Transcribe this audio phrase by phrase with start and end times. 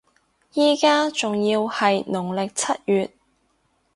[0.53, 3.11] 依家仲要係農曆七月